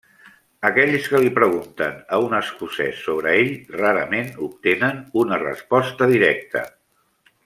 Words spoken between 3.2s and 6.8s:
ell rarament obtenen una resposta directa.